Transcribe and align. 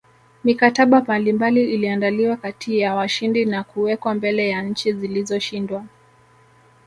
Mikataba 0.43 1.01
mbalimbali 1.01 1.73
iliandaliwa 1.73 2.37
kati 2.37 2.79
ya 2.79 2.95
washindi 2.95 3.45
na 3.45 3.63
kuwekwa 3.63 4.13
mbele 4.15 4.49
ya 4.49 4.61
nchi 4.61 4.93
zilizoshindwa 4.93 5.85